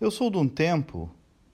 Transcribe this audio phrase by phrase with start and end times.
[0.00, 1.10] Eu sou de um tempo,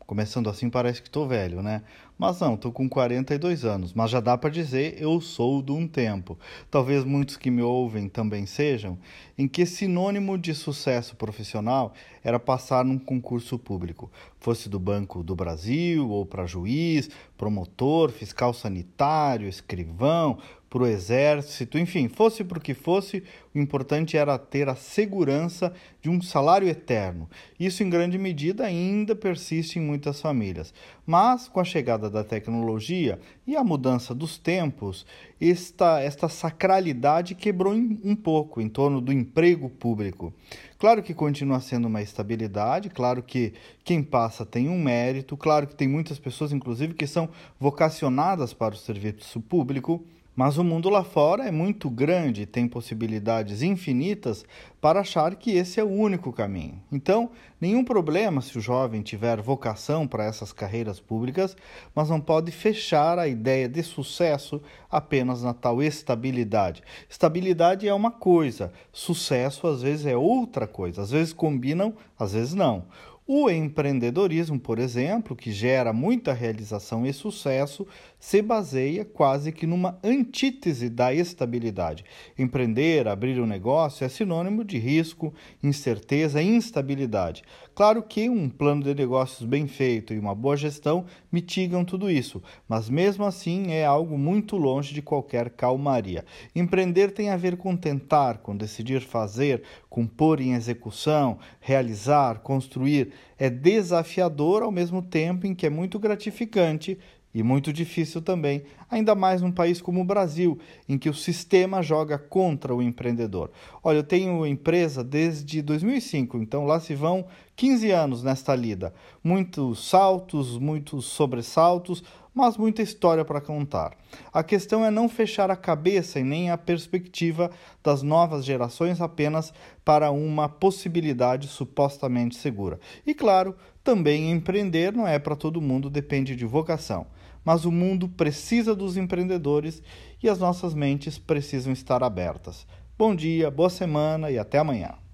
[0.06, 1.83] começando assim parece que estou velho, né?
[2.17, 5.88] Mas não, estou com 42 anos, mas já dá para dizer eu sou de um
[5.88, 6.38] tempo.
[6.70, 8.96] Talvez muitos que me ouvem também sejam,
[9.36, 15.34] em que sinônimo de sucesso profissional era passar num concurso público, fosse do Banco do
[15.34, 20.38] Brasil ou para juiz, promotor, fiscal sanitário, escrivão,
[20.77, 23.22] para o exército, enfim, fosse para o que fosse,
[23.54, 25.72] o importante era ter a segurança
[26.02, 27.30] de um salário eterno.
[27.58, 30.75] Isso, em grande medida, ainda persiste em muitas famílias.
[31.07, 35.07] Mas, com a chegada da tecnologia e a mudança dos tempos,
[35.41, 40.30] esta, esta sacralidade quebrou um pouco em torno do emprego público.
[40.79, 45.74] Claro que continua sendo uma estabilidade, claro que quem passa tem um mérito, claro que
[45.74, 50.05] tem muitas pessoas, inclusive, que são vocacionadas para o serviço público
[50.37, 54.45] mas o mundo lá fora é muito grande tem possibilidades infinitas
[54.81, 56.81] para achar que esse é o único caminho.
[56.93, 61.57] Então, nenhum problema se o jovem tiver vocação para essas carreiras públicas,
[61.95, 66.82] mas não pode fechar a ideia de sucesso apenas na tal estabilidade.
[67.08, 72.53] Estabilidade é uma coisa, sucesso às vezes é outra coisa, às vezes combinam, às vezes
[72.53, 72.84] não.
[73.28, 77.84] O empreendedorismo, por exemplo, que gera muita realização e sucesso,
[78.20, 82.04] se baseia quase que numa antítese da estabilidade.
[82.38, 87.42] Empreender, abrir um negócio é sinônimo de risco, incerteza e instabilidade.
[87.74, 92.41] Claro que um plano de negócios bem feito e uma boa gestão mitigam tudo isso,
[92.69, 96.24] mas mesmo assim é algo muito longe de qualquer calmaria.
[96.54, 103.16] Empreender tem a ver com tentar, com decidir fazer, com pôr em execução, realizar, construir.
[103.39, 106.98] É desafiador ao mesmo tempo em que é muito gratificante
[107.36, 111.83] e muito difícil também, ainda mais num país como o Brasil, em que o sistema
[111.83, 113.50] joga contra o empreendedor.
[113.84, 118.94] Olha, eu tenho empresa desde 2005, então lá se vão 15 anos nesta lida.
[119.22, 122.03] Muitos saltos, muitos sobressaltos,
[122.36, 123.96] mas muita história para contar.
[124.30, 127.50] A questão é não fechar a cabeça e nem a perspectiva
[127.82, 132.78] das novas gerações apenas para uma possibilidade supostamente segura.
[133.06, 137.06] E claro, também empreender não é para todo mundo, depende de vocação
[137.42, 139.80] mas o mundo precisa dos empreendedores
[140.20, 142.66] e as nossas mentes precisam estar abertas.
[142.98, 145.06] Bom dia, boa semana e até amanhã.